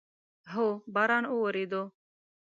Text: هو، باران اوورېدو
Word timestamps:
هو، 0.53 0.67
باران 0.93 1.23
اوورېدو 1.31 1.83